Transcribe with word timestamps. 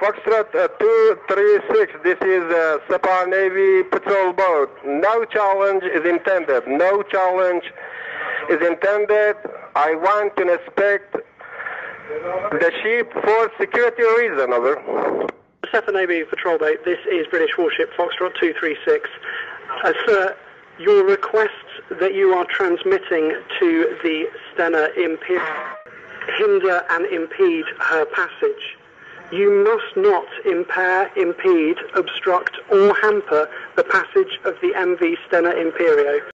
Foxtrot 0.00 0.48
uh, 0.54 0.68
236, 0.80 1.92
this 2.02 2.16
is 2.22 2.42
uh, 2.48 2.78
Sepah 2.88 3.28
Navy 3.28 3.82
patrol 3.82 4.32
boat. 4.32 4.70
No 4.82 5.26
challenge 5.26 5.84
is 5.84 6.06
intended. 6.06 6.66
No 6.66 7.02
challenge 7.02 7.64
is 8.48 8.66
intended. 8.66 9.36
I 9.76 9.94
want 9.94 10.38
to 10.38 10.54
inspect 10.54 11.12
the 11.12 12.72
ship 12.82 13.12
for 13.12 13.52
security 13.60 14.02
reason, 14.02 14.54
over. 14.54 14.76
Sepah 15.70 15.92
Navy 15.92 16.24
patrol 16.24 16.56
boat, 16.56 16.82
this 16.86 16.98
is 17.04 17.26
British 17.26 17.58
warship 17.58 17.90
Foxtrot 17.92 18.32
236. 18.40 19.06
Uh, 19.84 19.92
sir, 20.06 20.36
your 20.78 21.04
request 21.04 21.52
that 22.00 22.14
you 22.14 22.32
are 22.32 22.46
transmitting 22.46 23.36
to 23.58 23.98
the 24.02 24.24
Stena 24.56 24.96
Impero 24.96 25.76
hinder 26.38 26.84
and 26.88 27.04
impede 27.06 27.66
her 27.80 28.06
passage. 28.06 28.79
You 29.32 29.64
must 29.64 29.96
not 29.96 30.26
impair, 30.44 31.10
impede, 31.16 31.78
obstruct 31.94 32.56
or 32.68 32.94
hamper 32.94 33.48
the 33.76 33.84
passage 33.84 34.40
of 34.44 34.54
the 34.60 34.72
MV 34.76 35.16
Stena 35.28 35.54
Impero. 35.54 36.20